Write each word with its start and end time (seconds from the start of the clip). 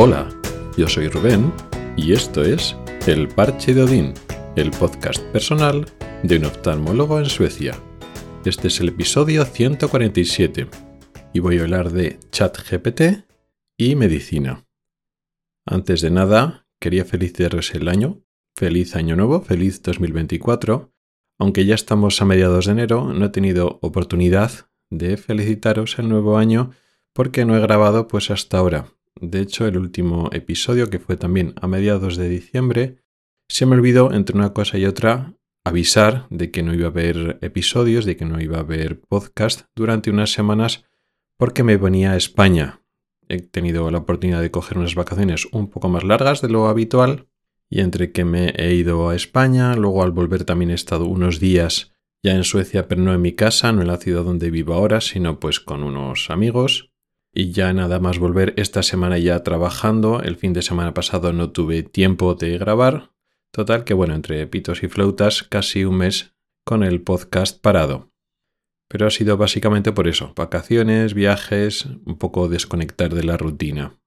Hola, 0.00 0.28
yo 0.76 0.86
soy 0.86 1.08
Rubén 1.08 1.52
y 1.96 2.12
esto 2.12 2.44
es 2.44 2.76
El 3.08 3.26
Parche 3.26 3.74
de 3.74 3.82
Odín, 3.82 4.14
el 4.54 4.70
podcast 4.70 5.20
personal 5.32 5.86
de 6.22 6.36
un 6.36 6.44
oftalmólogo 6.44 7.18
en 7.18 7.24
Suecia. 7.24 7.76
Este 8.44 8.68
es 8.68 8.78
el 8.78 8.90
episodio 8.90 9.44
147 9.44 10.68
y 11.34 11.40
voy 11.40 11.58
a 11.58 11.62
hablar 11.62 11.90
de 11.90 12.20
ChatGPT 12.30 13.26
y 13.76 13.96
medicina. 13.96 14.64
Antes 15.66 16.00
de 16.00 16.12
nada, 16.12 16.68
quería 16.78 17.04
felicitaros 17.04 17.74
el 17.74 17.88
año. 17.88 18.22
Feliz 18.54 18.94
año 18.94 19.16
nuevo, 19.16 19.40
feliz 19.40 19.82
2024. 19.82 20.92
Aunque 21.40 21.66
ya 21.66 21.74
estamos 21.74 22.22
a 22.22 22.24
mediados 22.24 22.66
de 22.66 22.72
enero, 22.72 23.12
no 23.12 23.24
he 23.24 23.30
tenido 23.30 23.80
oportunidad 23.82 24.68
de 24.90 25.16
felicitaros 25.16 25.98
el 25.98 26.08
nuevo 26.08 26.38
año 26.38 26.70
porque 27.12 27.44
no 27.44 27.56
he 27.56 27.60
grabado 27.60 28.06
pues 28.06 28.30
hasta 28.30 28.58
ahora. 28.58 28.92
De 29.20 29.40
hecho, 29.40 29.66
el 29.66 29.76
último 29.76 30.30
episodio, 30.32 30.90
que 30.90 30.98
fue 30.98 31.16
también 31.16 31.54
a 31.60 31.66
mediados 31.66 32.16
de 32.16 32.28
diciembre, 32.28 33.02
se 33.48 33.66
me 33.66 33.74
olvidó 33.74 34.12
entre 34.12 34.36
una 34.36 34.52
cosa 34.52 34.78
y 34.78 34.84
otra 34.84 35.34
avisar 35.64 36.26
de 36.30 36.50
que 36.50 36.62
no 36.62 36.72
iba 36.72 36.86
a 36.86 36.90
haber 36.90 37.38
episodios, 37.40 38.04
de 38.04 38.16
que 38.16 38.24
no 38.24 38.40
iba 38.40 38.58
a 38.58 38.60
haber 38.60 39.00
podcast 39.00 39.62
durante 39.74 40.10
unas 40.10 40.32
semanas 40.32 40.84
porque 41.36 41.62
me 41.62 41.76
venía 41.76 42.12
a 42.12 42.16
España. 42.16 42.82
He 43.28 43.40
tenido 43.40 43.90
la 43.90 43.98
oportunidad 43.98 44.40
de 44.40 44.50
coger 44.50 44.78
unas 44.78 44.94
vacaciones 44.94 45.46
un 45.52 45.68
poco 45.68 45.88
más 45.88 46.04
largas 46.04 46.40
de 46.40 46.48
lo 46.48 46.68
habitual 46.68 47.28
y 47.68 47.80
entre 47.80 48.12
que 48.12 48.24
me 48.24 48.50
he 48.50 48.74
ido 48.74 49.08
a 49.08 49.16
España, 49.16 49.74
luego 49.74 50.02
al 50.02 50.12
volver 50.12 50.44
también 50.44 50.70
he 50.70 50.74
estado 50.74 51.06
unos 51.06 51.38
días 51.40 51.92
ya 52.22 52.34
en 52.34 52.44
Suecia, 52.44 52.88
pero 52.88 53.02
no 53.02 53.12
en 53.12 53.20
mi 53.20 53.32
casa, 53.32 53.72
no 53.72 53.82
en 53.82 53.88
la 53.88 53.98
ciudad 53.98 54.24
donde 54.24 54.50
vivo 54.50 54.74
ahora, 54.74 55.00
sino 55.00 55.38
pues 55.38 55.60
con 55.60 55.82
unos 55.82 56.30
amigos 56.30 56.90
y 57.32 57.52
ya 57.52 57.72
nada 57.72 58.00
más 58.00 58.18
volver 58.18 58.54
esta 58.56 58.82
semana 58.82 59.18
ya 59.18 59.42
trabajando. 59.42 60.22
El 60.22 60.36
fin 60.36 60.52
de 60.52 60.62
semana 60.62 60.94
pasado 60.94 61.32
no 61.32 61.50
tuve 61.50 61.82
tiempo 61.82 62.34
de 62.34 62.58
grabar. 62.58 63.12
Total 63.52 63.84
que 63.84 63.94
bueno, 63.94 64.14
entre 64.14 64.46
pitos 64.46 64.82
y 64.82 64.88
flautas, 64.88 65.42
casi 65.42 65.84
un 65.84 65.98
mes 65.98 66.34
con 66.64 66.82
el 66.82 67.02
podcast 67.02 67.60
parado. 67.60 68.12
Pero 68.88 69.06
ha 69.06 69.10
sido 69.10 69.36
básicamente 69.36 69.92
por 69.92 70.08
eso, 70.08 70.32
vacaciones, 70.34 71.14
viajes, 71.14 71.86
un 72.04 72.16
poco 72.18 72.48
desconectar 72.48 73.14
de 73.14 73.24
la 73.24 73.36
rutina. 73.36 73.98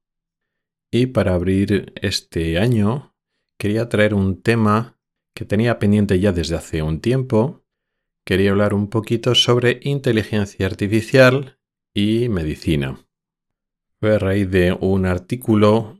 Y 0.92 1.08
para 1.08 1.34
abrir 1.34 1.94
este 1.96 2.60
año, 2.60 3.16
quería 3.60 3.90
traer 3.90 4.14
un 4.14 4.42
tema 4.42 5.00
que 5.36 5.46
tenía 5.46 5.80
pendiente 5.80 6.20
ya 6.20 6.34
desde 6.34 6.56
hace 6.56 6.82
un 6.82 7.00
tiempo. 7.00 7.64
Quería 8.26 8.52
hablar 8.52 8.74
un 8.74 8.90
poquito 8.90 9.36
sobre 9.36 9.80
inteligencia 9.84 10.66
artificial 10.66 11.60
y 11.96 12.30
medicina. 12.30 13.00
A 14.04 14.18
raíz 14.18 14.50
de 14.50 14.74
un 14.74 15.06
artículo 15.06 16.00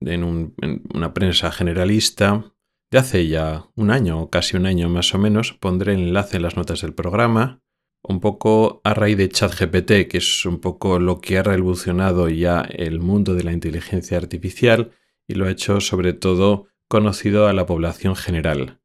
en, 0.00 0.54
una 0.94 1.12
prensa 1.12 1.52
generalista 1.52 2.54
de 2.90 2.98
hace 2.98 3.28
ya 3.28 3.66
un 3.76 3.90
año 3.90 4.22
o 4.22 4.30
casi 4.30 4.56
un 4.56 4.64
año 4.64 4.88
más 4.88 5.14
o 5.14 5.18
menos. 5.18 5.52
Pondré 5.52 5.92
enlace 5.92 6.38
en 6.38 6.42
las 6.42 6.56
notas 6.56 6.80
del 6.80 6.94
programa. 6.94 7.62
Un 8.02 8.20
poco 8.20 8.80
a 8.82 8.94
raíz 8.94 9.18
de 9.18 9.28
ChatGPT, 9.28 10.08
que 10.08 10.18
es 10.18 10.46
un 10.46 10.58
poco 10.58 10.98
lo 10.98 11.20
que 11.20 11.36
ha 11.36 11.42
revolucionado 11.42 12.30
ya 12.30 12.62
el 12.62 13.00
mundo 13.00 13.34
de 13.34 13.44
la 13.44 13.52
inteligencia 13.52 14.16
artificial 14.16 14.92
y 15.28 15.34
lo 15.34 15.44
ha 15.44 15.50
hecho 15.50 15.80
sobre 15.80 16.14
todo 16.14 16.68
conocido 16.88 17.46
a 17.46 17.52
la 17.52 17.66
población 17.66 18.16
general. 18.16 18.80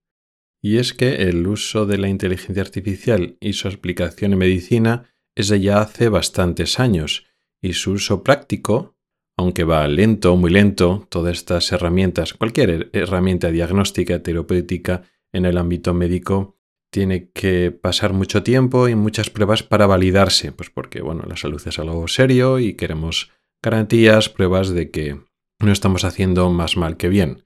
Y 0.62 0.78
es 0.78 0.94
que 0.94 1.30
el 1.30 1.48
uso 1.48 1.86
de 1.86 1.98
la 1.98 2.10
inteligencia 2.10 2.62
artificial 2.62 3.38
y 3.40 3.54
su 3.54 3.70
aplicación 3.70 4.34
en 4.34 4.40
medicina 4.40 5.14
es 5.36 5.48
de 5.48 5.62
ya 5.62 5.80
hace 5.80 6.10
bastantes 6.10 6.80
años 6.80 7.29
y 7.62 7.74
su 7.74 7.92
uso 7.92 8.24
práctico, 8.24 8.96
aunque 9.38 9.64
va 9.64 9.88
lento, 9.88 10.36
muy 10.36 10.52
lento, 10.52 11.08
todas 11.10 11.38
estas 11.38 11.72
herramientas, 11.72 12.34
cualquier 12.34 12.90
herramienta 12.94 13.52
diagnóstica, 13.52 14.22
terapéutica 14.22 15.04
en 15.32 15.46
el 15.46 15.58
ámbito 15.58 15.94
médico, 15.94 16.58
tiene 16.92 17.30
que 17.32 17.72
pasar 17.72 18.14
mucho 18.14 18.44
tiempo 18.44 18.90
y 18.90 18.96
muchas 18.96 19.30
pruebas 19.30 19.64
para 19.64 19.88
validarse, 19.88 20.52
pues 20.52 20.70
porque 20.70 21.02
bueno, 21.02 21.24
la 21.28 21.38
salud 21.38 21.62
es 21.66 21.80
algo 21.80 22.08
serio 22.08 22.60
y 22.60 22.74
queremos 22.74 23.32
garantías, 23.62 24.30
pruebas 24.30 24.70
de 24.70 24.90
que 24.90 25.20
no 25.60 25.72
estamos 25.72 26.04
haciendo 26.04 26.50
más 26.50 26.78
mal 26.78 26.98
que 26.98 27.10
bien. 27.10 27.46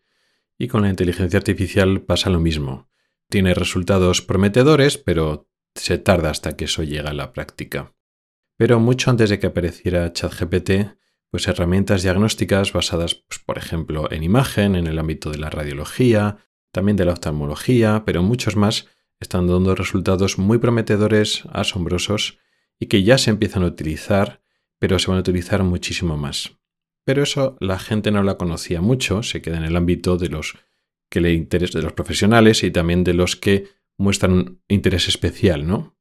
Y 0.58 0.68
con 0.68 0.84
la 0.84 0.90
inteligencia 0.90 1.38
artificial 1.38 2.02
pasa 2.02 2.30
lo 2.30 2.40
mismo. 2.40 2.88
Tiene 3.30 3.54
resultados 3.54 4.22
prometedores, 4.22 4.98
pero 4.98 5.50
se 5.76 5.98
tarda 5.98 6.30
hasta 6.30 6.56
que 6.56 6.66
eso 6.66 6.84
llega 6.84 7.10
a 7.10 7.14
la 7.14 7.34
práctica. 7.34 7.94
Pero 8.58 8.80
mucho 8.80 9.10
antes 9.10 9.30
de 9.30 9.40
que 9.40 9.48
apareciera 9.48 10.12
ChatGPT, 10.14 10.98
pues 11.32 11.48
herramientas 11.48 12.04
diagnósticas 12.04 12.74
basadas, 12.74 13.16
pues, 13.16 13.40
por 13.40 13.58
ejemplo, 13.58 14.12
en 14.12 14.24
imagen, 14.24 14.76
en 14.76 14.88
el 14.88 15.00
ámbito 15.00 15.32
de 15.32 15.40
la 15.40 15.50
radiología, 15.50 16.38
también 16.72 16.96
de 16.96 17.06
la 17.06 17.14
oftalmología, 17.14 18.04
pero 18.06 18.22
muchos 18.22 18.56
más, 18.56 18.88
están 19.20 19.48
dando 19.48 19.74
resultados 19.74 20.38
muy 20.38 20.60
prometedores, 20.60 21.44
asombrosos, 21.52 22.38
y 22.80 22.88
que 22.88 23.04
ya 23.04 23.18
se 23.18 23.32
empiezan 23.32 23.64
a 23.64 23.68
utilizar, 23.68 24.42
pero 24.80 25.00
se 25.00 25.08
van 25.08 25.18
a 25.18 25.22
utilizar 25.22 25.64
muchísimo 25.64 26.18
más. 26.18 26.58
Pero 27.06 27.24
eso 27.24 27.58
la 27.60 27.80
gente 27.80 28.12
no 28.12 28.24
la 28.24 28.38
conocía 28.38 28.82
mucho, 28.82 29.24
se 29.24 29.42
queda 29.42 29.58
en 29.58 29.64
el 29.64 29.76
ámbito 29.76 30.18
de 30.18 30.30
los 30.30 30.58
que 31.10 31.22
le 31.22 31.34
interesa 31.34 31.80
de 31.80 31.84
los 31.84 31.94
profesionales 31.94 32.64
y 32.64 32.72
también 32.72 33.04
de 33.04 33.14
los 33.14 33.36
que 33.36 33.68
muestran 33.98 34.62
interés 34.68 35.08
especial, 35.08 35.68
¿no? 35.68 35.98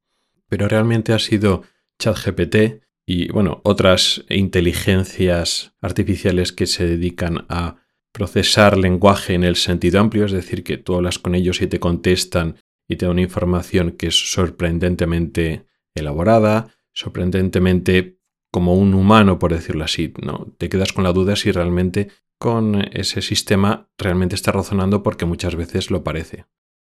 Pero 0.47 0.67
realmente 0.67 1.13
ha 1.13 1.19
sido 1.19 1.63
ChatGPT 1.99 2.83
y 3.05 3.31
bueno, 3.31 3.61
otras 3.63 4.23
inteligencias 4.29 5.73
artificiales 5.81 6.51
que 6.51 6.67
se 6.67 6.87
dedican 6.87 7.45
a 7.49 7.77
procesar 8.13 8.77
lenguaje 8.77 9.33
en 9.33 9.43
el 9.43 9.55
sentido 9.55 9.99
amplio, 9.99 10.25
es 10.25 10.31
decir, 10.31 10.63
que 10.63 10.77
tú 10.77 10.95
hablas 10.95 11.19
con 11.19 11.35
ellos 11.35 11.61
y 11.61 11.67
te 11.67 11.79
contestan 11.79 12.57
y 12.87 12.95
te 12.95 13.05
dan 13.05 13.13
una 13.13 13.21
información 13.21 13.91
que 13.91 14.07
es 14.07 14.31
sorprendentemente 14.31 15.65
elaborada, 15.95 16.67
sorprendentemente 16.93 18.19
como 18.51 18.75
un 18.75 18.93
humano, 18.93 19.39
por 19.39 19.53
decirlo 19.53 19.83
así, 19.83 20.13
¿no? 20.21 20.53
Te 20.57 20.69
quedas 20.69 20.93
con 20.93 21.03
la 21.03 21.11
duda 21.11 21.35
si 21.35 21.51
realmente 21.51 22.09
con 22.39 22.87
ese 22.91 23.21
sistema 23.21 23.89
realmente 23.97 24.35
está 24.35 24.51
razonando 24.51 25.01
porque 25.01 25.25
muchas 25.25 25.55
veces 25.55 25.89
lo 25.89 26.03
parece. 26.03 26.45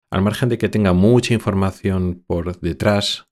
Al 0.10 0.22
margen 0.22 0.48
de 0.48 0.58
que 0.58 0.70
tenga 0.70 0.94
mucha 0.94 1.34
información 1.34 2.24
por 2.26 2.60
detrás, 2.62 3.28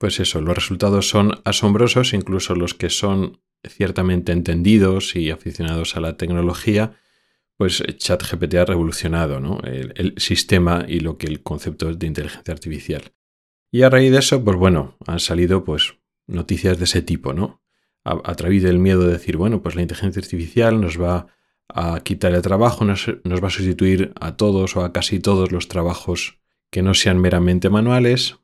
pues 0.00 0.18
eso, 0.18 0.40
los 0.40 0.54
resultados 0.54 1.10
son 1.10 1.42
asombrosos, 1.44 2.14
incluso 2.14 2.54
los 2.54 2.72
que 2.72 2.88
son 2.88 3.42
ciertamente 3.68 4.32
entendidos 4.32 5.14
y 5.14 5.30
aficionados 5.30 5.94
a 5.94 6.00
la 6.00 6.16
tecnología, 6.16 6.96
pues 7.58 7.82
ChatGPT 7.98 8.54
ha 8.54 8.64
revolucionado 8.64 9.40
¿no? 9.40 9.60
el, 9.62 10.14
sistema 10.16 10.86
y 10.88 11.00
lo 11.00 11.18
que 11.18 11.26
el 11.26 11.42
concepto 11.42 11.92
de 11.92 12.06
inteligencia 12.06 12.54
artificial. 12.54 13.12
Y 13.70 13.82
a 13.82 13.90
raíz 13.90 14.10
de 14.10 14.20
eso, 14.20 14.42
pues 14.42 14.56
bueno, 14.56 14.96
han 15.06 15.20
salido 15.20 15.64
pues 15.64 15.98
noticias 16.26 16.78
de 16.78 16.84
ese 16.84 17.02
tipo, 17.02 17.34
¿no? 17.34 17.60
A, 18.02 18.34
través 18.36 18.62
del 18.62 18.78
miedo 18.78 19.02
de 19.02 19.12
decir, 19.12 19.36
bueno, 19.36 19.60
pues 19.60 19.74
la 19.74 19.82
inteligencia 19.82 20.22
artificial 20.22 20.80
nos 20.80 20.98
va 20.98 21.26
a 21.68 22.00
quitar 22.00 22.32
el 22.32 22.40
trabajo, 22.40 22.86
nos 22.86 23.06
va 23.06 23.48
a 23.48 23.50
sustituir 23.50 24.14
a 24.18 24.38
todos 24.38 24.76
o 24.76 24.82
a 24.82 24.94
casi 24.94 25.20
todos 25.20 25.52
los 25.52 25.68
trabajos 25.68 26.40
que 26.70 26.80
no 26.80 26.94
sean 26.94 27.20
meramente 27.20 27.68
manuales, 27.68 28.40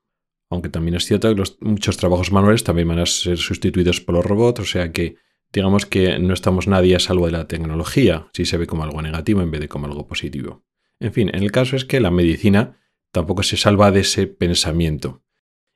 aunque 0.51 0.69
también 0.69 0.95
es 0.95 1.05
cierto 1.05 1.35
que 1.35 1.43
muchos 1.61 1.97
trabajos 1.97 2.33
manuales 2.33 2.65
también 2.65 2.89
van 2.89 3.01
a 3.01 3.07
ser 3.07 3.39
sustituidos 3.39 4.01
por 4.01 4.15
los 4.15 4.25
robots, 4.25 4.61
o 4.61 4.65
sea 4.65 4.93
que 4.93 5.17
digamos 5.53 5.87
que 5.87 6.19
no 6.19 6.35
estamos 6.35 6.67
nadie 6.67 6.97
a 6.97 7.01
salvo 7.01 7.27
de 7.27 7.33
la 7.33 7.49
tecnología, 7.49 8.29
si 8.33 8.45
se 8.45 8.57
ve 8.57 8.67
como 8.67 8.85
algo 8.85 9.03
negativo 9.03 9.43
en 9.43 9.51
vez 9.51 9.61
de 9.61 9.69
como 9.69 9.87
algo 9.87 10.07
positivo. 10.07 10.65
En 11.01 11.13
fin, 11.13 11.31
el 11.35 11.51
caso 11.53 11.77
es 11.77 11.85
que 11.85 12.01
la 12.01 12.11
medicina 12.11 12.79
tampoco 13.13 13.43
se 13.43 13.57
salva 13.57 13.91
de 13.91 14.01
ese 14.01 14.27
pensamiento. 14.27 15.23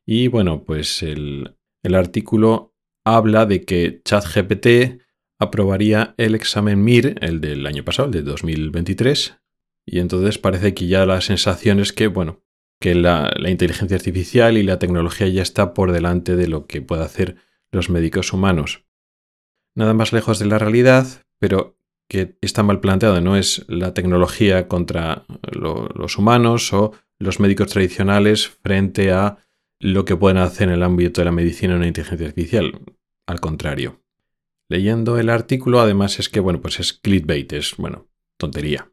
Y 0.07 0.29
bueno, 0.29 0.65
pues 0.65 1.03
el, 1.03 1.57
el 1.83 1.95
artículo 1.95 2.75
habla 3.05 3.47
de 3.47 3.65
que 3.65 4.03
ChatGPT 4.05 5.01
aprobaría 5.39 6.15
el 6.19 6.35
examen 6.35 6.83
MIR, 6.85 7.17
el 7.23 7.41
del 7.41 7.67
año 7.67 7.85
pasado, 7.85 8.07
el 8.07 8.13
de 8.13 8.23
2023, 8.23 9.41
y 9.87 9.99
entonces 9.99 10.39
parece 10.39 10.75
que 10.75 10.87
ya 10.87 11.07
la 11.07 11.21
sensación 11.21 11.81
es 11.81 11.93
que, 11.93 12.07
bueno, 12.07 12.43
que 12.81 12.95
la, 12.95 13.31
inteligencia 13.47 13.97
artificial 13.97 14.57
y 14.57 14.63
la 14.63 14.79
tecnología 14.79 15.29
ya 15.29 15.43
está 15.43 15.75
por 15.75 15.93
delante 15.93 16.35
de 16.35 16.49
lo 16.49 16.67
que 16.67 16.81
pueden 16.81 17.05
hacer 17.05 17.37
los 17.71 17.91
médicos 17.91 18.33
humanos. 18.33 18.85
Nada 19.75 19.95
más 19.95 20.13
lejos 20.13 20.39
de 20.39 20.47
la 20.47 20.59
realidad, 20.59 21.07
pero 21.39 21.77
que 22.09 22.37
está 22.41 22.63
mal 22.63 22.81
planteado, 22.81 23.21
no 23.21 23.37
es 23.37 23.65
la 23.69 23.95
tecnología 23.95 24.67
contra 24.67 25.25
los 25.53 26.19
humanos 26.19 26.73
o 26.73 26.93
los 27.19 27.39
médicos 27.39 27.69
tradicionales 27.69 28.49
frente 28.49 29.13
a 29.13 29.39
lo 29.79 30.05
que 30.05 30.17
pueden 30.17 30.39
hacer 30.39 30.69
en 30.69 30.75
el 30.75 30.83
ámbito 30.83 31.21
de 31.21 31.27
la 31.27 31.33
medicina 31.33 31.77
una 31.77 31.87
inteligencia 31.87 32.27
artificial. 32.27 32.81
Al 33.27 33.41
contrario. 33.41 34.03
Leyendo 34.69 35.19
el 35.19 35.31
artículo, 35.31 35.81
además 35.81 36.19
es 36.19 36.29
que, 36.29 36.41
bueno, 36.41 36.61
pues 36.61 36.81
es 36.81 36.93
clickbait, 36.93 37.53
es, 37.53 37.77
bueno, 37.77 38.09
tontería. 38.37 38.90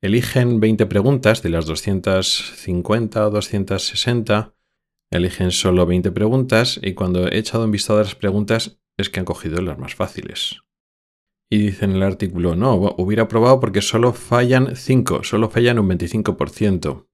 Eligen 0.00 0.60
20 0.60 0.86
preguntas 0.86 1.42
de 1.42 1.48
las 1.48 1.66
250 1.66 3.26
o 3.26 3.30
260. 3.30 4.54
Eligen 5.10 5.50
solo 5.50 5.86
20 5.86 6.12
preguntas 6.12 6.78
y 6.80 6.94
cuando 6.94 7.26
he 7.26 7.38
echado 7.38 7.64
un 7.64 7.72
vistazo 7.72 7.98
a 7.98 8.04
las 8.04 8.14
preguntas 8.14 8.78
es 8.96 9.10
que 9.10 9.18
han 9.18 9.26
cogido 9.26 9.60
las 9.60 9.78
más 9.78 9.96
fáciles. 9.96 10.62
Y 11.50 11.58
dice 11.58 11.86
en 11.86 11.92
el 11.92 12.02
artículo, 12.02 12.54
no, 12.54 12.74
hubiera 12.74 13.26
probado 13.26 13.58
porque 13.58 13.82
solo 13.82 14.12
fallan 14.12 14.76
5, 14.76 15.24
solo 15.24 15.50
fallan 15.50 15.80
un 15.80 15.88
25%. 15.88 17.08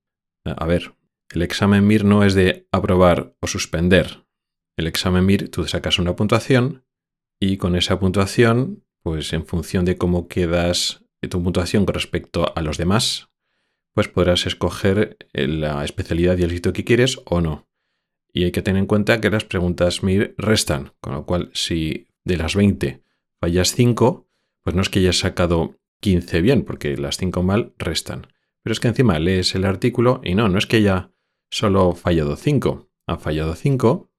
A 0.44 0.66
ver, 0.66 0.94
el 1.32 1.42
examen 1.42 1.86
MIR 1.86 2.04
no 2.04 2.24
es 2.24 2.34
de 2.34 2.68
aprobar 2.70 3.34
o 3.40 3.46
suspender. 3.46 4.26
El 4.76 4.88
examen 4.88 5.24
MIR 5.24 5.48
tú 5.50 5.66
sacas 5.66 5.98
una 5.98 6.16
puntuación 6.16 6.84
y 7.40 7.56
con 7.56 7.76
esa 7.76 7.98
puntuación, 7.98 8.84
pues 9.02 9.32
en 9.32 9.46
función 9.46 9.84
de 9.84 9.96
cómo 9.96 10.28
quedas 10.28 11.03
tu 11.28 11.42
puntuación 11.42 11.84
con 11.84 11.94
respecto 11.94 12.52
a 12.54 12.62
los 12.62 12.78
demás, 12.78 13.28
pues 13.92 14.08
podrás 14.08 14.46
escoger 14.46 15.16
la 15.32 15.84
especialidad 15.84 16.36
y 16.38 16.42
el 16.42 16.50
sitio 16.50 16.72
que 16.72 16.84
quieres 16.84 17.20
o 17.24 17.40
no. 17.40 17.66
Y 18.32 18.44
hay 18.44 18.50
que 18.50 18.62
tener 18.62 18.80
en 18.80 18.86
cuenta 18.86 19.20
que 19.20 19.30
las 19.30 19.44
preguntas 19.44 20.02
MIR 20.02 20.34
restan, 20.36 20.92
con 21.00 21.14
lo 21.14 21.24
cual 21.24 21.50
si 21.54 22.08
de 22.24 22.36
las 22.36 22.56
20 22.56 23.02
fallas 23.38 23.74
5, 23.74 24.28
pues 24.62 24.74
no 24.74 24.82
es 24.82 24.88
que 24.88 24.98
hayas 24.98 25.18
sacado 25.18 25.78
15 26.00 26.40
bien, 26.40 26.64
porque 26.64 26.96
las 26.96 27.16
5 27.16 27.42
mal 27.42 27.72
restan. 27.78 28.26
Pero 28.62 28.72
es 28.72 28.80
que 28.80 28.88
encima 28.88 29.18
lees 29.18 29.54
el 29.54 29.64
artículo 29.64 30.20
y 30.24 30.34
no, 30.34 30.48
no 30.48 30.58
es 30.58 30.66
que 30.66 30.78
haya 30.78 31.12
solo 31.50 31.92
fallado 31.94 32.36
5, 32.36 32.88
ha 33.06 33.16
fallado 33.18 33.54
5 33.54 34.10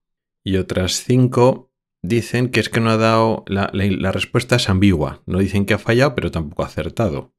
y 0.42 0.56
otras 0.56 1.04
5 1.04 1.65
dicen 2.06 2.50
que 2.50 2.60
es 2.60 2.68
que 2.68 2.80
no 2.80 2.90
ha 2.90 2.96
dado, 2.96 3.44
la, 3.46 3.70
la, 3.72 4.12
respuesta 4.12 4.56
es 4.56 4.68
ambigua, 4.68 5.22
no 5.26 5.38
dicen 5.38 5.66
que 5.66 5.74
ha 5.74 5.78
fallado, 5.78 6.14
pero 6.14 6.30
tampoco 6.30 6.62
ha 6.62 6.66
acertado. 6.66 7.34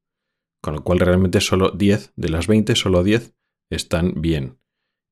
Con 0.60 0.74
lo 0.74 0.84
cual 0.84 0.98
realmente 1.00 1.40
solo 1.40 1.70
10 1.70 2.12
de 2.16 2.28
las 2.28 2.46
20, 2.46 2.74
solo 2.74 3.02
10 3.02 3.34
están 3.70 4.14
bien. 4.20 4.58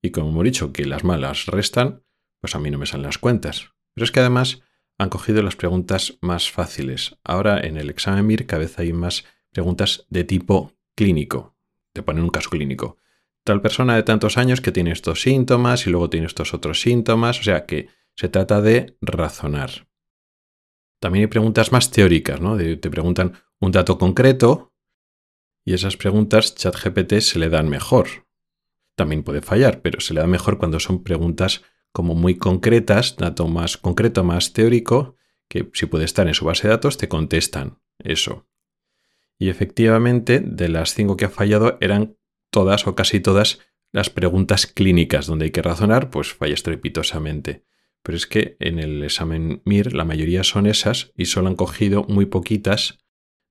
Y 0.02 0.10
como 0.10 0.30
hemos 0.30 0.44
dicho 0.44 0.72
que 0.72 0.84
las 0.84 1.04
malas 1.04 1.46
restan, 1.46 2.02
pues 2.40 2.54
a 2.54 2.58
mí 2.58 2.70
no 2.70 2.78
me 2.78 2.86
salen 2.86 3.06
las 3.06 3.18
cuentas. 3.18 3.72
Pero 3.94 4.04
es 4.04 4.12
que 4.12 4.20
además 4.20 4.62
han 4.98 5.08
cogido 5.08 5.42
las 5.42 5.56
preguntas 5.56 6.18
más 6.20 6.50
fáciles. 6.50 7.18
Ahora 7.24 7.60
en 7.60 7.76
el 7.76 7.90
examen 7.90 8.26
MIR 8.26 8.46
cada 8.46 8.60
vez 8.60 8.78
hay 8.78 8.92
más 8.92 9.24
preguntas 9.50 10.06
de 10.10 10.24
tipo 10.24 10.72
clínico. 10.94 11.56
Te 11.92 12.02
ponen 12.02 12.24
un 12.24 12.30
caso 12.30 12.50
clínico. 12.50 12.98
Tal 13.44 13.62
persona 13.62 13.94
de 13.94 14.02
tantos 14.02 14.38
años 14.38 14.60
que 14.60 14.72
tiene 14.72 14.90
estos 14.90 15.22
síntomas 15.22 15.86
y 15.86 15.90
luego 15.90 16.10
tiene 16.10 16.26
estos 16.26 16.54
otros 16.54 16.80
síntomas. 16.80 17.40
O 17.40 17.42
sea 17.42 17.64
que 17.66 17.88
se 18.16 18.28
trata 18.28 18.60
de 18.60 18.96
razonar. 19.00 19.88
También 21.00 21.24
hay 21.24 21.28
preguntas 21.28 21.72
más 21.72 21.90
teóricas, 21.90 22.40
¿no? 22.40 22.56
te 22.56 22.90
preguntan 22.90 23.34
un 23.60 23.72
dato 23.72 23.98
concreto 23.98 24.72
y 25.64 25.74
esas 25.74 25.96
preguntas 25.96 26.54
ChatGPT 26.54 27.20
se 27.20 27.38
le 27.38 27.48
dan 27.48 27.68
mejor. 27.68 28.26
También 28.96 29.22
puede 29.22 29.42
fallar, 29.42 29.82
pero 29.82 30.00
se 30.00 30.14
le 30.14 30.20
da 30.20 30.26
mejor 30.26 30.58
cuando 30.58 30.80
son 30.80 31.02
preguntas 31.02 31.62
como 31.92 32.14
muy 32.14 32.36
concretas, 32.36 33.16
dato 33.16 33.46
más 33.48 33.76
concreto, 33.76 34.24
más 34.24 34.52
teórico, 34.52 35.16
que 35.48 35.70
si 35.74 35.86
puede 35.86 36.04
estar 36.04 36.26
en 36.26 36.34
su 36.34 36.44
base 36.44 36.64
de 36.64 36.70
datos 36.70 36.96
te 36.96 37.08
contestan 37.08 37.78
eso. 37.98 38.46
Y 39.38 39.50
efectivamente, 39.50 40.40
de 40.40 40.68
las 40.68 40.94
cinco 40.94 41.16
que 41.16 41.26
ha 41.26 41.30
fallado, 41.30 41.76
eran 41.80 42.16
todas 42.50 42.86
o 42.86 42.94
casi 42.94 43.20
todas 43.20 43.60
las 43.92 44.08
preguntas 44.10 44.66
clínicas, 44.66 45.26
donde 45.26 45.46
hay 45.46 45.50
que 45.50 45.62
razonar, 45.62 46.10
pues 46.10 46.32
falla 46.32 46.54
estrepitosamente. 46.54 47.64
Pero 48.06 48.16
es 48.16 48.28
que 48.28 48.56
en 48.60 48.78
el 48.78 49.02
examen 49.02 49.62
MIR 49.64 49.92
la 49.92 50.04
mayoría 50.04 50.44
son 50.44 50.68
esas 50.68 51.10
y 51.16 51.24
solo 51.24 51.48
han 51.48 51.56
cogido 51.56 52.04
muy 52.04 52.26
poquitas 52.26 53.00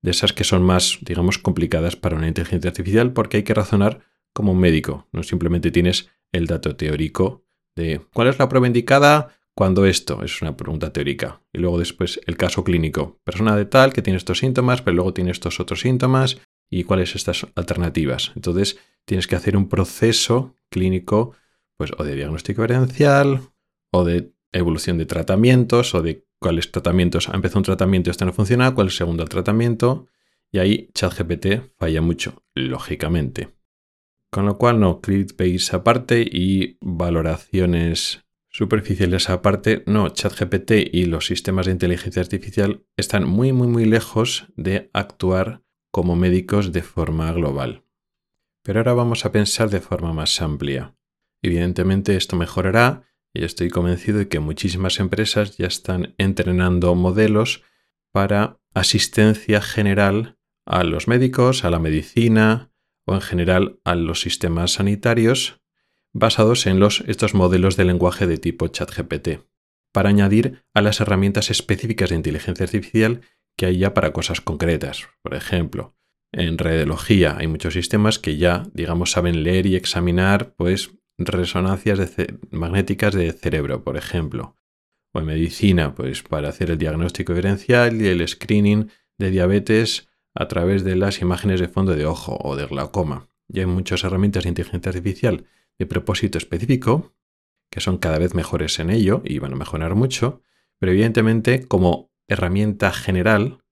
de 0.01 0.11
esas 0.11 0.31
que 0.31 0.45
son 0.45 0.63
más, 0.63 0.99
digamos, 1.01 1.39
complicadas 1.39 1.97
para 1.97 2.15
una 2.15 2.29
inteligencia 2.29 2.69
artificial 2.69 3.11
porque 3.11 3.35
hay 3.35 3.43
que 3.43 3.53
razonar 3.53 3.99
como 4.31 4.53
un 4.53 4.59
médico, 4.59 5.09
no 5.11 5.23
simplemente 5.23 5.71
tienes 5.71 6.09
el 6.31 6.47
dato 6.47 6.77
teórico 6.77 7.43
de 7.75 7.99
cuál 8.13 8.29
es 8.29 8.39
la 8.39 8.47
prueba 8.47 8.65
indicada 8.65 9.35
cuando 9.53 9.85
esto 9.85 10.23
es 10.23 10.41
una 10.41 10.55
pregunta 10.55 10.93
teórica. 10.93 11.41
Y 11.51 11.57
luego 11.57 11.77
después 11.77 12.21
el 12.25 12.37
caso 12.37 12.63
clínico. 12.63 13.19
Persona 13.25 13.57
de 13.57 13.65
tal 13.65 13.91
que 13.91 14.01
tiene 14.01 14.15
estos 14.15 14.39
síntomas, 14.39 14.81
pero 14.81 14.95
luego 14.95 15.13
tiene 15.13 15.31
estos 15.31 15.59
otros 15.59 15.81
síntomas 15.81 16.37
y 16.69 16.85
cuáles 16.85 17.15
estas 17.15 17.45
alternativas. 17.55 18.31
Entonces 18.37 18.79
tienes 19.03 19.27
que 19.27 19.35
hacer 19.35 19.57
un 19.57 19.67
proceso 19.67 20.55
clínico, 20.69 21.33
pues 21.75 21.91
o 21.97 22.05
de 22.05 22.15
diagnóstico 22.15 22.61
diferencial 22.61 23.41
o 23.91 24.05
de 24.05 24.34
evolución 24.57 24.97
de 24.97 25.05
tratamientos 25.05 25.95
o 25.95 26.01
de 26.01 26.25
cuáles 26.39 26.71
tratamientos 26.71 27.29
ha 27.29 27.35
empezado 27.35 27.59
un 27.59 27.65
tratamiento 27.65 28.09
y 28.09 28.11
este 28.11 28.25
no 28.25 28.33
funciona, 28.33 28.73
cuál 28.73 28.87
es 28.87 28.93
el 28.93 28.97
segundo 28.97 29.25
tratamiento. 29.25 30.07
Y 30.51 30.59
ahí 30.59 30.89
ChatGPT 30.93 31.75
falla 31.77 32.01
mucho, 32.01 32.43
lógicamente. 32.53 33.49
Con 34.31 34.45
lo 34.45 34.57
cual, 34.57 34.79
no, 34.79 35.01
clickbait 35.01 35.61
aparte 35.73 36.21
y 36.21 36.77
valoraciones 36.81 38.25
superficiales 38.49 39.29
aparte, 39.29 39.83
no, 39.85 40.09
ChatGPT 40.09 40.71
y 40.93 41.05
los 41.05 41.25
sistemas 41.25 41.65
de 41.65 41.73
inteligencia 41.73 42.21
artificial 42.21 42.85
están 42.95 43.27
muy, 43.27 43.51
muy, 43.51 43.67
muy 43.67 43.85
lejos 43.85 44.45
de 44.55 44.89
actuar 44.93 45.61
como 45.91 46.15
médicos 46.15 46.71
de 46.71 46.81
forma 46.81 47.31
global. 47.33 47.83
Pero 48.63 48.79
ahora 48.79 48.93
vamos 48.93 49.25
a 49.25 49.31
pensar 49.31 49.69
de 49.69 49.81
forma 49.81 50.13
más 50.13 50.41
amplia. 50.41 50.95
Evidentemente 51.41 52.15
esto 52.15 52.35
mejorará 52.35 53.03
y 53.35 53.43
estoy 53.43 53.69
convencido 53.69 54.17
de 54.19 54.27
que 54.27 54.39
muchísimas 54.39 54.99
empresas 54.99 55.57
ya 55.57 55.67
están 55.67 56.15
entrenando 56.17 56.95
modelos 56.95 57.63
para 58.11 58.59
asistencia 58.73 59.61
general 59.61 60.37
a 60.65 60.83
los 60.83 61.07
médicos, 61.07 61.65
a 61.65 61.69
la 61.69 61.79
medicina, 61.79 62.71
o 63.05 63.13
en 63.13 63.21
general 63.21 63.79
a 63.83 63.95
los 63.95 64.21
sistemas 64.21 64.73
sanitarios 64.73 65.61
basados 66.13 66.65
en 66.65 66.79
los, 66.79 67.01
estos 67.07 67.33
modelos 67.33 67.75
de 67.75 67.83
lenguaje 67.83 68.25
de 68.25 68.37
tipo 68.37 68.69
ChatGPT, 68.69 69.41
para 69.91 70.09
añadir 70.09 70.63
a 70.73 70.81
las 70.81 71.01
herramientas 71.01 71.51
específicas 71.51 72.09
de 72.09 72.15
inteligencia 72.15 72.63
artificial 72.63 73.21
que 73.57 73.65
hay 73.65 73.77
ya 73.79 73.93
para 73.93 74.13
cosas 74.13 74.39
concretas. 74.39 75.09
Por 75.21 75.35
ejemplo, 75.35 75.95
en 76.31 76.57
radiología 76.57 77.35
hay 77.37 77.47
muchos 77.47 77.73
sistemas 77.73 78.17
que 78.17 78.37
ya, 78.37 78.63
digamos, 78.73 79.11
saben 79.11 79.43
leer 79.43 79.65
y 79.65 79.75
examinar 79.75 80.55
pues, 80.55 80.91
resonancias 81.17 81.99
magnéticas 82.51 83.13
de 83.13 83.31
cerebro, 83.31 83.83
por 83.83 83.97
ejemplo. 83.97 84.55
O 85.13 85.19
en 85.19 85.25
medicina, 85.25 85.95
pues 85.95 86.23
para 86.23 86.49
hacer 86.49 86.71
el 86.71 86.77
diagnóstico 86.77 87.33
diferencial 87.33 88.01
y 88.01 88.07
el 88.07 88.27
screening 88.27 88.89
de 89.17 89.31
diabetes 89.31 90.09
a 90.33 90.47
través 90.47 90.83
de 90.83 90.95
las 90.95 91.21
imágenes 91.21 91.59
de 91.59 91.69
fondo 91.69 91.95
de 91.95 92.05
ojo 92.05 92.37
o 92.41 92.55
de 92.55 92.65
glaucoma. 92.65 93.29
Ya 93.47 93.61
hay 93.61 93.67
muchas 93.67 94.03
herramientas 94.03 94.43
de 94.43 94.49
inteligencia 94.49 94.89
artificial 94.89 95.45
de 95.77 95.85
propósito 95.85 96.37
específico 96.37 97.13
que 97.69 97.81
son 97.81 97.97
cada 97.97 98.19
vez 98.19 98.33
mejores 98.33 98.79
en 98.79 98.89
ello 98.89 99.21
y 99.25 99.39
van 99.39 99.53
a 99.53 99.57
mejorar 99.57 99.95
mucho, 99.95 100.41
pero 100.79 100.91
evidentemente 100.91 101.67
como 101.67 102.11
herramienta 102.27 102.91
general 102.91 103.63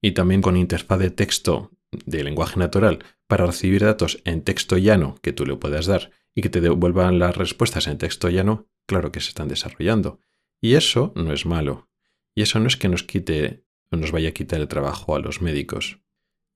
y 0.00 0.12
también 0.12 0.42
con 0.42 0.56
interfaz 0.56 0.98
de 0.98 1.10
texto 1.10 1.70
de 1.90 2.22
lenguaje 2.22 2.58
natural 2.58 3.04
para 3.26 3.46
recibir 3.46 3.82
datos 3.82 4.20
en 4.24 4.42
texto 4.42 4.78
llano 4.78 5.16
que 5.22 5.32
tú 5.32 5.46
le 5.46 5.56
puedas 5.56 5.86
dar 5.86 6.10
y 6.34 6.42
que 6.42 6.50
te 6.50 6.60
devuelvan 6.60 7.18
las 7.18 7.36
respuestas 7.36 7.86
en 7.86 7.98
texto 7.98 8.28
llano, 8.28 8.68
claro 8.86 9.12
que 9.12 9.20
se 9.20 9.28
están 9.28 9.48
desarrollando. 9.48 10.20
Y 10.60 10.74
eso 10.74 11.12
no 11.16 11.32
es 11.32 11.46
malo. 11.46 11.88
Y 12.34 12.42
eso 12.42 12.60
no 12.60 12.68
es 12.68 12.76
que 12.76 12.88
nos 12.88 13.02
quite 13.02 13.64
no 13.90 13.98
nos 13.98 14.12
vaya 14.12 14.28
a 14.28 14.32
quitar 14.32 14.60
el 14.60 14.68
trabajo 14.68 15.16
a 15.16 15.20
los 15.20 15.42
médicos. 15.42 15.98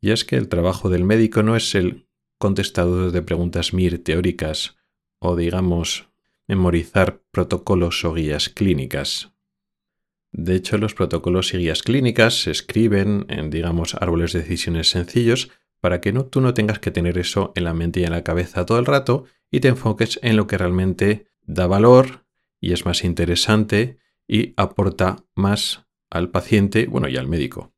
Y 0.01 0.11
es 0.11 0.25
que 0.25 0.37
el 0.37 0.49
trabajo 0.49 0.89
del 0.89 1.05
médico 1.05 1.43
no 1.43 1.57
es 1.57 1.75
el 1.75 2.07
contestador 2.39 3.11
de 3.11 3.23
preguntas 3.23 3.73
MIR 3.73 4.03
teóricas 4.03 4.77
o, 5.19 5.35
digamos, 5.35 6.09
memorizar 6.47 7.23
protocolos 7.31 8.05
o 8.05 8.13
guías 8.13 8.49
clínicas. 8.49 9.33
De 10.31 10.57
hecho, 10.57 10.79
los 10.79 10.95
protocolos 10.95 11.55
y 11.55 11.59
guías 11.59 11.83
clínicas 11.83 12.43
se 12.43 12.51
escriben 12.51 13.27
en, 13.29 13.51
digamos, 13.51 13.95
árboles 13.95 14.33
de 14.33 14.41
decisiones 14.41 14.91
sencillos 14.91 15.51
para 15.81 16.01
que 16.01 16.13
no, 16.13 16.25
tú 16.25 16.41
no 16.41 16.55
tengas 16.55 16.79
que 16.79 16.91
tener 16.91 17.19
eso 17.19 17.53
en 17.57 17.65
la 17.65 17.75
mente 17.75 18.01
y 18.01 18.05
en 18.05 18.13
la 18.13 18.25
cabeza 18.25 18.67
todo 18.67 18.79
el 18.79 18.87
rato 18.87 19.25
y 19.55 19.61
te 19.61 19.69
enfoques 19.69 20.19
en 20.25 20.37
lo 20.37 20.49
que 20.49 20.59
realmente 20.59 21.29
da 21.43 21.69
valor 21.69 22.27
y 22.61 22.73
es 22.73 22.85
más 22.85 23.05
interesante 23.05 23.99
y 24.27 24.53
aporta 24.57 25.25
más 25.37 25.87
al 26.11 26.33
paciente, 26.33 26.87
bueno, 26.87 27.07
y 27.07 27.17
al 27.17 27.29
médico. 27.29 27.73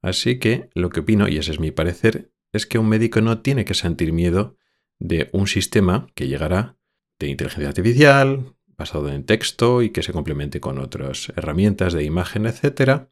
Así 0.00 0.38
que 0.38 0.70
lo 0.72 0.88
que 0.88 1.00
opino, 1.00 1.28
y 1.28 1.36
ese 1.36 1.52
es 1.52 1.60
mi 1.60 1.72
parecer, 1.72 2.32
es 2.54 2.64
que 2.64 2.78
un 2.78 2.88
médico 2.88 3.20
no 3.20 3.42
tiene 3.42 3.66
que 3.66 3.74
sentir 3.74 4.14
miedo 4.14 4.56
de 4.98 5.28
un 5.34 5.46
sistema 5.46 6.06
que 6.14 6.26
llegará 6.26 6.78
de 7.18 7.28
inteligencia 7.28 7.68
artificial, 7.68 8.54
basado 8.78 9.10
en 9.10 9.26
texto 9.26 9.82
y 9.82 9.90
que 9.90 10.02
se 10.02 10.14
complemente 10.14 10.58
con 10.58 10.78
otras 10.78 11.30
herramientas 11.36 11.92
de 11.92 12.04
imagen, 12.04 12.46
etcétera, 12.46 13.10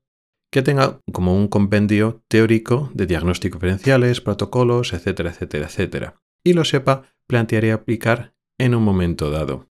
que 0.51 0.63
tenga 0.63 0.99
como 1.13 1.37
un 1.37 1.47
compendio 1.47 2.23
teórico 2.29 2.91
de 2.95 3.05
diagnóstico 3.05 3.59
diferenciales, 3.59 4.23
protocolos, 4.23 4.95
etcétera, 4.95 5.29
etcétera, 5.29 5.67
etcétera, 5.67 6.22
y 6.45 6.53
lo 6.53 6.65
sepa 6.65 7.03
plantear 7.27 7.65
y 7.65 7.71
aplicar 7.71 8.35
en 8.59 8.75
un 8.75 8.83
momento 8.83 9.31
dado, 9.31 9.71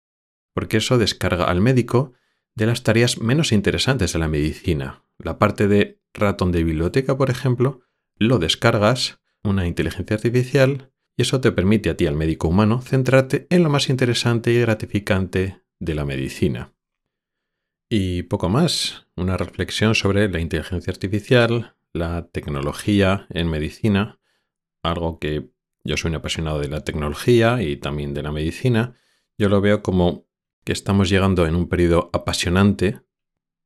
porque 0.55 0.79
eso 0.79 0.99
descarga 0.99 1.45
al 1.45 1.61
médico 1.61 2.13
de 2.55 2.67
las 2.67 2.83
tareas 2.83 3.19
menos 3.21 3.53
interesantes 3.53 4.13
de 4.13 4.19
la 4.19 4.29
medicina. 4.29 5.05
La 5.19 5.39
parte 5.39 5.69
de 5.69 6.01
ratón 6.15 6.53
de 6.53 6.65
biblioteca, 6.65 7.17
por 7.17 7.31
ejemplo, 7.31 7.83
lo 8.17 8.39
descargas, 8.39 9.21
una 9.43 9.67
inteligencia 9.67 10.17
artificial, 10.17 10.93
y 11.17 11.23
eso 11.23 11.41
te 11.41 11.53
permite 11.53 11.91
a 11.91 11.97
ti, 11.97 12.07
al 12.07 12.17
médico 12.17 12.49
humano, 12.49 12.81
centrarte 12.81 13.47
en 13.51 13.63
lo 13.63 13.71
más 13.71 13.89
interesante 13.89 14.53
y 14.53 14.61
gratificante 14.61 15.63
de 15.79 15.95
la 15.95 16.05
medicina. 16.05 16.75
Y 17.91 18.23
poco 18.25 18.49
más, 18.49 19.09
una 19.17 19.37
reflexión 19.37 19.95
sobre 19.95 20.29
la 20.29 20.41
inteligencia 20.41 20.93
artificial, 20.93 21.77
la 21.93 22.29
tecnología 22.29 23.27
en 23.31 23.51
medicina, 23.51 24.21
algo 24.83 25.19
que 25.19 25.51
yo 25.85 25.97
soy 25.97 26.11
un 26.11 26.17
apasionado 26.17 26.61
de 26.61 26.69
la 26.69 26.83
tecnología 26.83 27.63
y 27.63 27.77
también 27.77 28.15
de 28.15 28.23
la 28.23 28.33
medicina, 28.33 28.95
yo 29.39 29.49
lo 29.49 29.61
veo 29.61 29.83
como 29.83 30.27
que 30.65 30.73
estamos 30.73 31.09
llegando 31.09 31.47
en 31.47 31.55
un 31.55 31.69
periodo 31.69 32.11
apasionante 32.13 33.01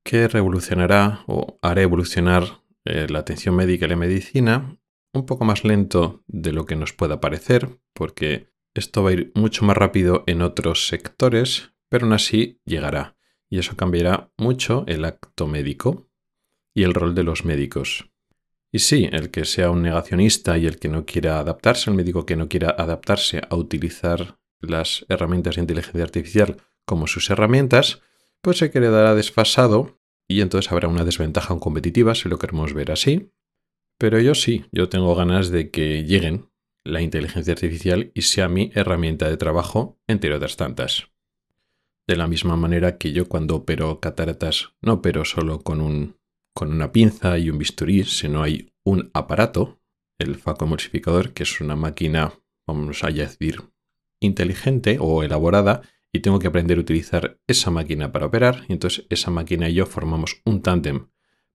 que 0.05 0.29
revolucionará 0.29 1.25
o 1.27 1.59
hará 1.63 1.83
evolucionar 1.83 2.63
eh, 2.85 3.07
la 3.09 3.21
atención 3.21 3.57
médica 3.57 3.87
y 3.87 3.89
la 3.89 3.97
medicina 3.97 4.79
un 5.13 5.27
poco 5.27 5.45
más 5.45 5.65
lento 5.65 6.23
de 6.27 6.53
lo 6.53 6.67
que 6.67 6.77
nos 6.77 6.93
pueda 6.93 7.21
parecer, 7.21 7.81
porque 7.93 8.53
esto 8.75 9.03
va 9.03 9.11
a 9.11 9.13
ir 9.13 9.33
mucho 9.35 9.65
más 9.65 9.77
rápido 9.77 10.25
en 10.27 10.43
otros 10.43 10.89
sectores, 10.89 11.73
pero 11.89 12.05
aún 12.05 12.13
así 12.13 12.61
llegará. 12.65 13.17
Y 13.49 13.59
eso 13.59 13.77
cambiará 13.77 14.33
mucho 14.37 14.85
el 14.89 15.05
acto 15.05 15.47
médico 15.47 16.11
y 16.75 16.83
el 16.83 16.93
rol 16.93 17.15
de 17.15 17.23
los 17.23 17.45
médicos. 17.45 18.11
Y 18.75 18.81
sí, 18.81 19.09
el 19.13 19.31
que 19.31 19.45
sea 19.45 19.71
un 19.71 19.83
negacionista 19.83 20.59
y 20.59 20.67
el 20.67 20.81
que 20.81 20.89
no 20.89 21.07
quiera 21.07 21.39
adaptarse, 21.39 21.91
el 21.91 21.97
médico 21.97 22.27
que 22.27 22.35
no 22.35 22.49
quiera 22.49 22.75
adaptarse 22.77 23.41
a 23.49 23.55
utilizar 23.55 24.41
las 24.61 25.07
herramientas 25.09 25.55
de 25.55 25.61
inteligencia 25.61 26.03
artificial 26.03 26.57
como 26.85 27.07
sus 27.07 27.31
herramientas, 27.31 28.03
pues 28.41 28.59
se 28.59 28.73
quedará 28.73 29.15
desfasado 29.15 30.01
y 30.27 30.41
entonces 30.41 30.73
habrá 30.73 30.89
una 30.89 31.05
desventaja 31.05 31.57
competitiva 31.61 32.17
si 32.17 32.29
lo 32.29 32.37
queremos 32.41 32.75
ver 32.75 32.91
así. 32.91 33.31
Pero 33.97 34.19
yo 34.19 34.35
sí, 34.35 34.65
yo 34.73 34.89
tengo 34.89 35.15
ganas 35.15 35.51
de 35.51 35.71
que 35.71 36.03
lleguen 36.03 36.51
la 36.83 37.01
inteligencia 37.01 37.53
artificial 37.53 38.11
y 38.13 38.23
sea 38.23 38.49
mi 38.49 38.73
herramienta 38.75 39.31
de 39.31 39.37
trabajo, 39.37 40.01
entre 40.09 40.35
otras 40.35 40.57
tantas. 40.57 41.13
De 42.09 42.17
la 42.17 42.27
misma 42.27 42.57
manera 42.57 42.99
que 42.99 43.13
yo 43.13 43.29
cuando 43.29 43.55
opero 43.55 44.01
cataratas 44.01 44.73
no 44.83 44.95
opero 44.95 45.25
solo 45.25 45.61
con, 45.61 45.81
un, 45.81 46.17
con 46.55 46.73
una 46.73 46.93
pinza 46.93 47.37
y 47.39 47.51
un 47.51 47.59
bisturí, 47.59 48.05
sino 48.05 48.43
hay 48.43 48.73
un 48.85 49.11
aparato, 49.13 49.81
el 50.19 50.37
facoemulsificador, 50.37 51.33
que 51.33 51.43
es 51.43 51.61
una 51.61 51.77
máquina, 51.77 52.33
vamos 52.67 53.03
a 53.03 53.09
decir, 53.09 53.63
inteligente 54.21 54.99
o 55.01 55.23
elaborada, 55.23 55.83
y 56.13 56.21
tengo 56.21 56.39
que 56.39 56.47
aprender 56.47 56.79
a 56.79 56.83
utilizar 56.83 57.41
esa 57.49 57.71
máquina 57.71 58.13
para 58.13 58.27
operar, 58.27 58.65
y 58.69 58.73
entonces 58.73 59.05
esa 59.11 59.33
máquina 59.33 59.69
y 59.69 59.75
yo 59.75 59.87
formamos 59.87 60.41
un 60.45 60.63
tándem. 60.63 61.09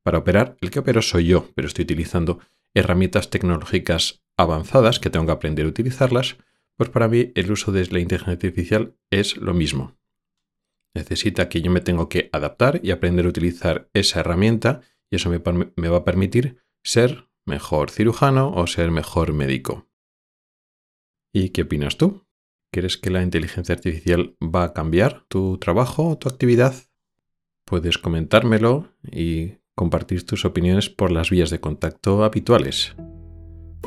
Para 0.03 0.17
operar, 0.17 0.57
el 0.59 0.69
que 0.69 0.79
opero 0.79 1.01
soy 1.01 1.27
yo, 1.27 1.49
pero 1.55 1.67
estoy 1.67 1.83
utilizando 1.83 2.39
herramientas 2.73 3.29
tecnológicas 3.29 4.21
avanzadas 4.35 4.99
que 4.99 5.09
tengo 5.09 5.25
que 5.25 5.31
aprender 5.31 5.65
a 5.65 5.69
utilizarlas, 5.69 6.37
pues 6.75 6.89
para 6.89 7.07
mí 7.07 7.31
el 7.35 7.51
uso 7.51 7.71
de 7.71 7.85
la 7.87 7.99
inteligencia 7.99 8.33
artificial 8.33 8.95
es 9.09 9.37
lo 9.37 9.53
mismo. 9.53 9.98
Necesita 10.95 11.49
que 11.49 11.61
yo 11.61 11.71
me 11.71 11.81
tengo 11.81 12.09
que 12.09 12.29
adaptar 12.33 12.79
y 12.83 12.91
aprender 12.91 13.25
a 13.25 13.29
utilizar 13.29 13.89
esa 13.93 14.21
herramienta 14.21 14.81
y 15.11 15.15
eso 15.15 15.29
me, 15.29 15.37
va 15.89 15.97
a 15.97 16.03
permitir 16.03 16.63
ser 16.83 17.29
mejor 17.45 17.89
cirujano 17.91 18.51
o 18.53 18.67
ser 18.67 18.91
mejor 18.91 19.33
médico. 19.33 19.87
¿Y 21.33 21.49
qué 21.49 21.63
opinas 21.63 21.97
tú? 21.97 22.25
¿Crees 22.71 22.97
que 22.97 23.09
la 23.09 23.23
inteligencia 23.23 23.75
artificial 23.75 24.35
va 24.41 24.63
a 24.63 24.73
cambiar 24.73 25.25
tu 25.27 25.57
trabajo 25.57 26.09
o 26.09 26.17
tu 26.17 26.29
actividad? 26.29 26.75
Puedes 27.65 27.97
comentármelo 27.97 28.93
y 29.03 29.57
compartir 29.75 30.25
tus 30.25 30.45
opiniones 30.45 30.89
por 30.89 31.11
las 31.11 31.29
vías 31.29 31.49
de 31.49 31.59
contacto 31.59 32.23
habituales. 32.23 32.95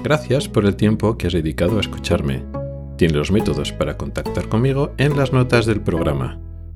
Gracias 0.03 0.49
por 0.49 0.65
el 0.67 0.77
tiempo 0.77 1.17
que 1.17 1.29
has 1.29 1.33
dedicado 1.33 1.79
a 1.79 1.81
escucharme. 1.81 2.45
Tienes 2.97 3.17
los 3.17 3.31
métodos 3.31 3.73
para 3.73 3.97
contactar 3.97 4.49
conmigo 4.49 4.95
en 4.99 5.17
las 5.17 5.33
notas 5.33 5.67
del 5.67 5.81
programa. 5.81 6.41